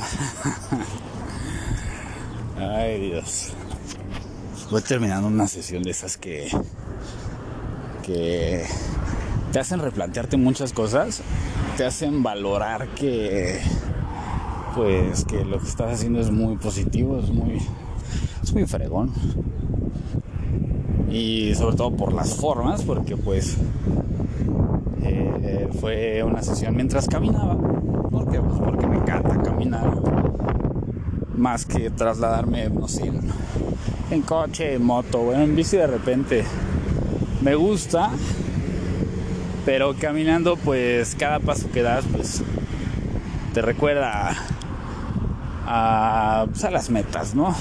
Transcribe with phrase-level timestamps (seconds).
[2.58, 3.52] Ay, Dios.
[4.70, 6.48] Voy terminando una sesión de esas que.
[8.02, 8.64] que.
[9.52, 11.22] te hacen replantearte muchas cosas.
[11.76, 13.60] Te hacen valorar que.
[14.74, 17.58] pues que lo que estás haciendo es muy positivo, es muy.
[18.42, 19.12] es muy fregón.
[21.10, 23.56] Y sobre todo por las formas, porque pues.
[25.72, 27.56] Fue una sesión mientras caminaba.
[27.56, 28.40] ¿Por qué?
[28.40, 29.90] Pues porque me encanta caminar
[31.36, 33.20] más que trasladarme, no sé, en,
[34.10, 36.44] en coche, en moto, bueno, en bici de repente.
[37.40, 38.10] Me gusta,
[39.64, 42.42] pero caminando, pues cada paso que das, pues
[43.54, 44.36] te recuerda
[45.66, 47.54] a, pues, a las metas, ¿no?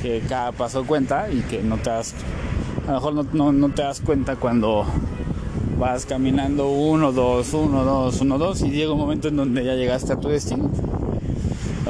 [0.00, 2.14] Que cada paso cuenta y que no te das,
[2.86, 4.86] a lo mejor no, no, no te das cuenta cuando
[5.80, 9.74] vas caminando uno, dos, uno, dos, uno, dos y llega un momento en donde ya
[9.74, 10.70] llegaste a tu destino.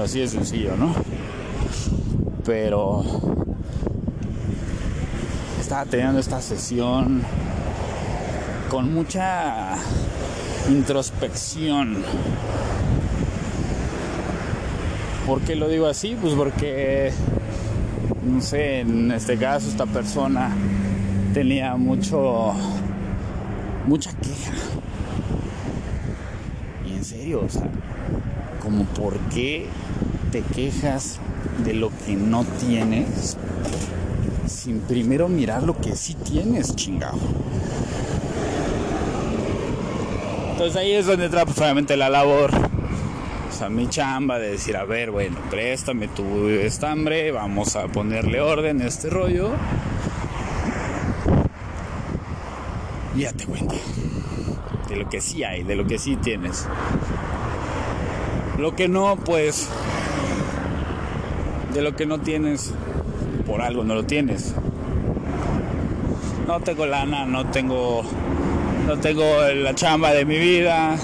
[0.00, 0.94] Así de sencillo, ¿no?
[2.46, 3.04] Pero
[5.60, 7.22] estaba teniendo esta sesión
[8.70, 9.74] con mucha
[10.68, 12.04] introspección.
[15.26, 16.16] ¿Por qué lo digo así?
[16.20, 17.12] Pues porque,
[18.24, 20.50] no sé, en este caso esta persona
[21.34, 22.52] tenía mucho,
[23.90, 24.52] mucha queja.
[26.86, 27.68] Y en serio, o sea,
[28.62, 29.66] como por qué
[30.30, 31.18] te quejas
[31.64, 33.36] de lo que no tienes
[34.46, 37.18] sin primero mirar lo que sí tienes, chingado.
[40.52, 44.76] Entonces ahí es donde entra pues, obviamente la labor, o sea, mi chamba de decir,
[44.76, 49.50] a ver, bueno, préstame tu estambre, vamos a ponerle orden a este rollo.
[53.20, 53.74] Y ya te cuenta
[54.88, 56.66] de lo que sí hay, de lo que sí tienes.
[58.56, 59.68] Lo que no, pues,
[61.74, 62.72] de lo que no tienes,
[63.46, 64.54] por algo no lo tienes.
[66.46, 68.04] No tengo lana, no tengo,
[68.86, 70.96] no tengo la chamba de mi vida.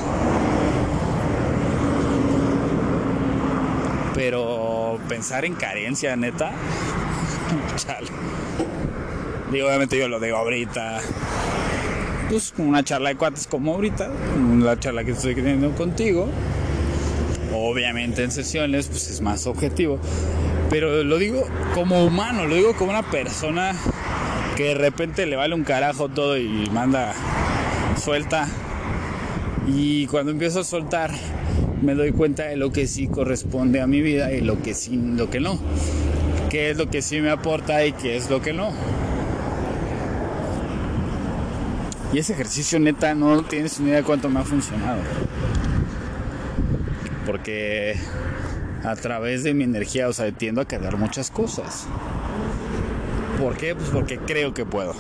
[4.14, 6.52] Pero pensar en carencia, neta,
[7.76, 8.08] chale.
[9.52, 11.02] Digo, obviamente yo lo digo ahorita.
[12.28, 14.10] Pues una charla de cuates como ahorita,
[14.59, 16.28] la charla que estoy teniendo contigo.
[17.54, 20.00] Obviamente en sesiones pues es más objetivo.
[20.69, 21.44] Pero lo digo
[21.75, 23.76] como humano, lo digo como una persona
[24.56, 27.15] que de repente le vale un carajo todo y manda
[28.03, 28.48] suelta.
[29.69, 31.12] Y cuando empiezo a soltar
[31.81, 34.97] me doy cuenta de lo que sí corresponde a mi vida y lo que sí,
[34.97, 35.60] lo que no.
[36.50, 38.72] Qué es lo que sí me aporta y qué es lo que no.
[42.16, 45.03] Y ese ejercicio neta no tienes ni idea de cuánto me ha funcionado.
[47.27, 47.94] Porque
[48.82, 51.87] a través de mi energía, o sea, tiendo a cargar muchas cosas.
[53.38, 53.75] ¿Por qué?
[53.75, 54.94] Pues porque creo que puedo.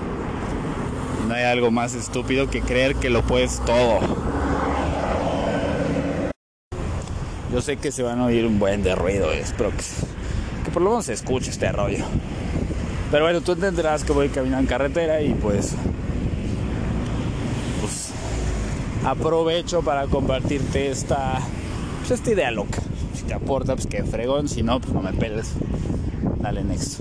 [1.28, 4.00] no hay algo más estúpido que creer que lo puedes todo.
[7.50, 9.82] Yo sé que se van a oír un buen de ruido, espero que,
[10.62, 12.04] que por lo menos se escuche este rollo.
[13.12, 15.74] Pero bueno, tú entenderás que voy caminando en carretera y pues,
[17.78, 18.10] pues
[19.04, 21.38] aprovecho para compartirte esta,
[21.98, 22.80] pues esta idea loca.
[23.14, 25.52] Si te aporta, pues que fregón, si no, pues no me peles.
[26.40, 27.00] Dale next.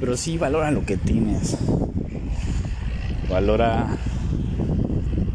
[0.00, 1.56] Pero sí, valora lo que tienes.
[3.30, 3.96] Valora.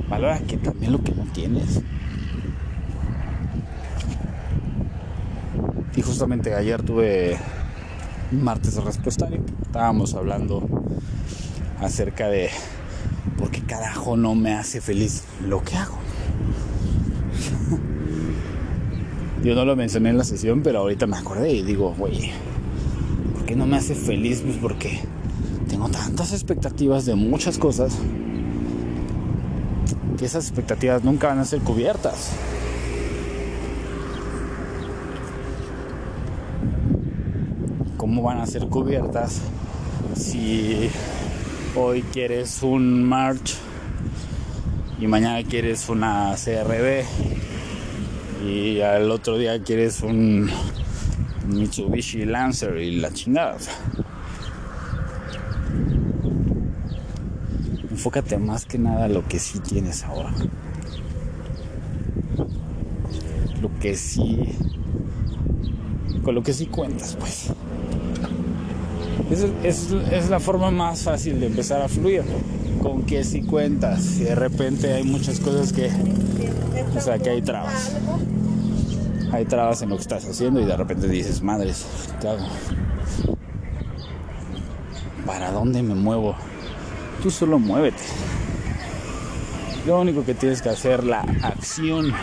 [0.09, 1.81] Valora que también lo que no tienes.
[5.97, 7.39] Y justamente ayer tuve
[8.31, 9.41] martes de respuestario.
[9.63, 10.61] Estábamos hablando
[11.81, 12.51] acerca de
[13.39, 15.97] por qué carajo no me hace feliz lo que hago.
[19.43, 22.29] Yo no lo mencioné en la sesión, pero ahorita me acordé y digo, güey,
[23.33, 24.43] ¿por qué no me hace feliz?
[24.45, 24.99] Pues porque
[25.67, 27.97] tengo tantas expectativas de muchas cosas
[30.15, 32.33] que esas expectativas nunca van a ser cubiertas.
[38.07, 39.41] ¿Cómo van a ser cubiertas
[40.15, 40.89] si
[41.75, 43.55] hoy quieres un March
[44.97, 47.03] y mañana quieres una CRB
[48.47, 50.49] y al otro día quieres un
[51.49, 53.57] Mitsubishi Lancer y la chingada?
[57.91, 60.33] Enfócate más que nada a lo que sí tienes ahora.
[63.61, 64.55] Lo que sí.
[66.23, 67.51] Con lo que sí cuentas, pues.
[69.29, 72.23] Es, es, la forma más fácil de empezar a fluir.
[72.81, 75.89] con que si cuentas y de repente hay muchas cosas que,
[76.95, 77.93] o sea, que hay trabas.
[79.33, 81.85] Hay trabas en lo que estás haciendo y de repente dices, madres,
[82.21, 82.47] ¿qué hago?
[85.25, 86.35] ¿Para dónde me muevo?
[87.21, 88.03] Tú solo muévete.
[89.85, 92.13] Lo único que tienes que hacer, la acción,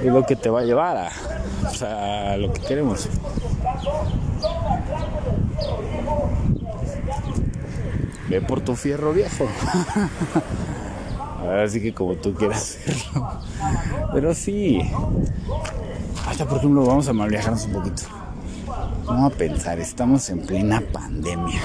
[0.00, 3.08] es lo que te va a llevar a, a lo que queremos.
[8.40, 9.46] Por tu fierro viejo.
[11.64, 13.40] Así que como tú quieras hacerlo.
[14.12, 14.80] Pero sí.
[16.26, 18.02] Hasta por ejemplo vamos a mal viajarnos un poquito.
[19.04, 21.60] Vamos a pensar, estamos en plena pandemia.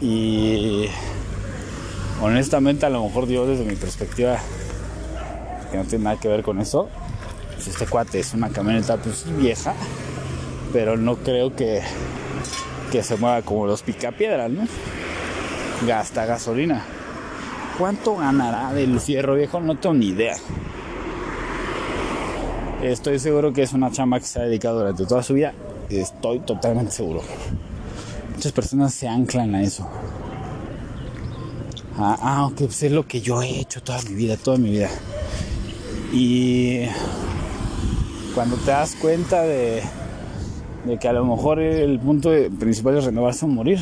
[0.00, 0.86] Y
[2.20, 4.38] honestamente a lo mejor yo desde mi perspectiva,
[5.70, 6.88] que no tiene nada que ver con eso,
[7.54, 9.74] pues este cuate es una camioneta pues vieja,
[10.72, 11.82] pero no creo que,
[12.92, 14.68] que se mueva como los picapiedras, ¿no?
[15.86, 16.84] Gasta gasolina.
[17.78, 19.60] ¿Cuánto ganará del fierro viejo?
[19.60, 20.36] No tengo ni idea.
[22.82, 25.54] Estoy seguro que es una chamba que se ha dedicado durante toda su vida.
[25.88, 27.22] Estoy totalmente seguro.
[28.34, 29.88] Muchas personas se anclan a eso.
[31.96, 34.90] Ah, ah, pues es lo que yo he hecho toda mi vida, toda mi vida.
[36.12, 36.82] Y
[38.34, 39.82] cuando te das cuenta de,
[40.84, 43.80] de que a lo mejor el punto principal es renovarse o morir,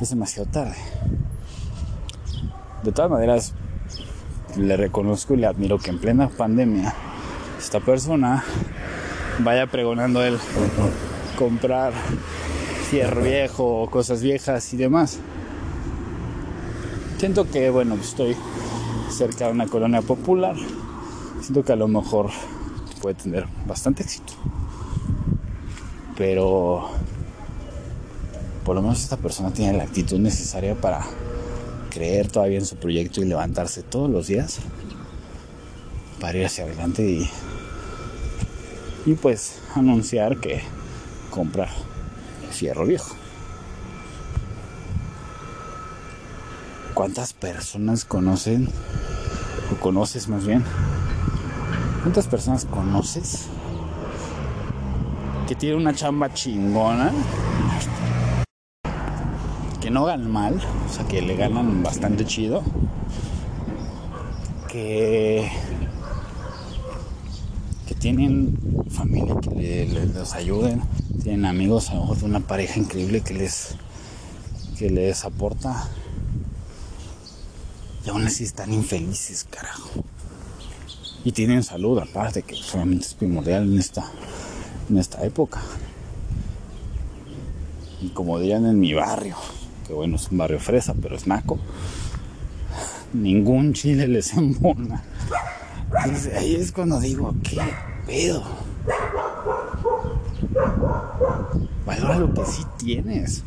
[0.00, 0.76] es demasiado tarde.
[2.82, 3.54] De todas maneras,
[4.56, 6.94] le reconozco y le admiro que en plena pandemia
[7.58, 8.44] esta persona
[9.40, 10.38] vaya pregonando el
[11.38, 11.92] comprar
[12.90, 15.18] fierro viejo cosas viejas y demás.
[17.18, 18.36] Siento que, bueno, estoy
[19.10, 20.54] cerca de una colonia popular.
[21.40, 22.30] Siento que a lo mejor
[23.00, 24.34] puede tener bastante éxito.
[26.16, 26.88] Pero
[28.64, 31.04] por lo menos esta persona tiene la actitud necesaria para
[31.90, 34.58] creer todavía en su proyecto y levantarse todos los días
[36.20, 37.30] para ir hacia adelante y,
[39.06, 40.62] y pues anunciar que
[41.30, 41.68] compra
[42.50, 43.14] fierro viejo.
[46.94, 48.68] ¿Cuántas personas conocen,
[49.70, 50.64] o conoces más bien?
[52.02, 53.48] ¿Cuántas personas conoces
[55.46, 57.12] que tienen una chamba chingona
[59.80, 62.64] que no ganan mal, o sea, que le ganan bastante chido,
[64.68, 65.48] que,
[67.86, 68.58] que tienen
[68.90, 70.82] familia que les ayuden,
[71.22, 73.76] tienen amigos, a lo mejor una pareja increíble que les,
[74.76, 75.88] que les aporta.
[78.04, 79.90] Y aún así están infelices, carajo.
[81.24, 84.10] Y tienen salud, aparte, que solamente es primordial en esta,
[84.90, 85.60] en esta época.
[88.00, 89.36] Y como dirían en mi barrio,
[89.86, 91.58] que bueno, es un barrio fresa, pero es naco,
[93.12, 95.02] ningún chile les embona.
[96.36, 97.60] Ahí es cuando digo, ¿qué
[98.06, 98.44] pedo?
[101.86, 103.42] Valora lo que sí tienes.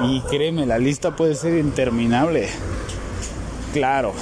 [0.00, 2.48] Y créeme, la lista puede ser interminable.
[3.72, 4.12] Claro.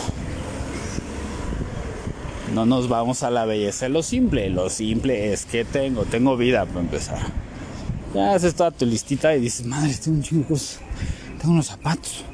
[2.56, 4.48] No nos vamos a la belleza lo simple.
[4.48, 7.18] Lo simple es que tengo, tengo vida para empezar.
[8.14, 10.56] Ya haces toda tu listita y dices, madre, tengo un chingo
[11.38, 12.24] tengo unos zapatos.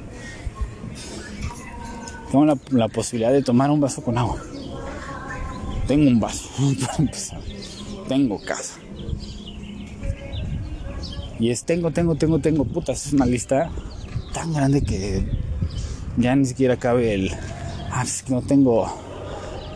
[2.30, 4.40] Tengo la, posibilidad de tomar un vaso con agua.
[5.88, 6.48] Tengo un vaso
[6.86, 7.40] para empezar.
[8.06, 8.74] Tengo casa.
[11.40, 12.64] Y es tengo, tengo, tengo, tengo.
[12.64, 13.72] Putas, es una lista
[14.32, 15.26] tan grande que
[16.16, 17.32] ya ni siquiera cabe el.
[17.90, 19.11] Ah, es que no tengo.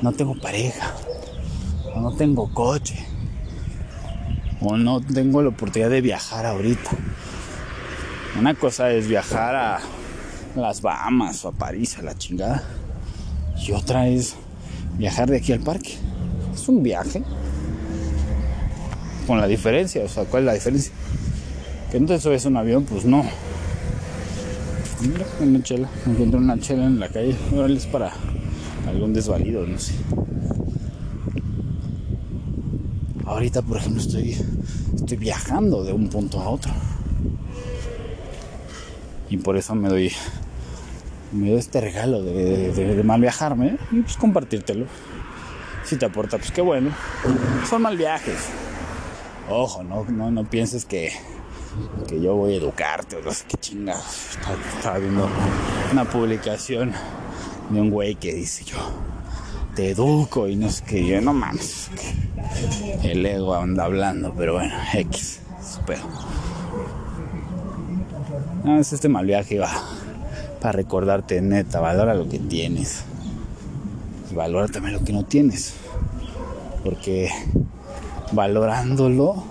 [0.03, 0.95] No tengo pareja.
[1.95, 3.07] O no tengo coche.
[4.61, 6.91] O no tengo la oportunidad de viajar ahorita.
[8.38, 9.81] Una cosa es viajar a
[10.55, 12.62] las Bahamas o a París, a la chingada.
[13.57, 14.37] Y otra es
[14.99, 15.95] viajar de aquí al parque.
[16.55, 17.23] Es un viaje.
[19.26, 20.93] Con la diferencia, o sea, ¿cuál es la diferencia?
[21.91, 23.25] Que no te subes un avión, pues no.
[25.00, 25.88] Mira, una chela.
[26.05, 27.37] Me encontré una chela en la calle.
[27.53, 28.12] Ahora es para
[28.87, 29.95] algún desvalido, no sé.
[33.25, 34.37] Ahorita, por ejemplo, estoy,
[34.95, 36.73] estoy viajando de un punto a otro.
[39.28, 40.12] Y por eso me doy
[41.33, 44.87] me doy este regalo de, mal viajarme y pues compartírtelo.
[45.85, 46.90] Si te aporta pues qué bueno.
[47.69, 48.49] Son mal viajes.
[49.50, 51.12] Ojo no no, no pienses que
[52.09, 54.38] que yo voy a educarte o no sé qué chingados.
[54.76, 55.28] Estaba, viendo
[55.93, 56.93] una publicación
[57.70, 58.78] de un güey que dice yo
[59.75, 61.90] te educo y no sé qué yo no mames
[63.02, 65.80] el ego anda hablando pero bueno X su
[68.64, 69.70] No, es este mal viaje va
[70.61, 73.04] para recordarte, neta, valora lo que tienes.
[74.30, 75.75] Y valora también lo que no tienes.
[76.82, 77.30] Porque
[78.32, 79.44] valorándolo,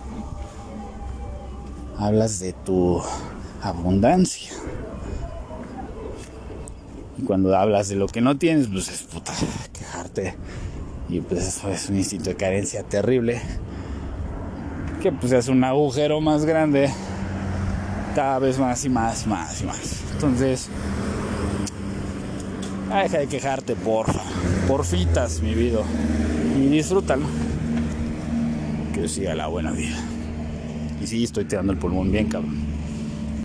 [1.98, 3.01] hablas de tu
[3.62, 4.51] abundancia.
[7.17, 9.34] Y cuando hablas de lo que no tienes, pues es puta,
[9.74, 10.36] quejarte.
[11.07, 13.41] Y pues eso es un instinto de carencia terrible.
[15.01, 16.89] Que pues es un agujero más grande.
[18.15, 20.01] Cada vez más y más, más y más.
[20.13, 20.69] Entonces,
[22.89, 24.22] deja de quejarte, porfa.
[24.67, 25.81] Porfitas, mi vida.
[26.57, 27.25] Y disfrútalo.
[28.93, 29.98] Que siga la buena vida.
[31.01, 32.64] Y sí, estoy tirando el pulmón bien, cabrón.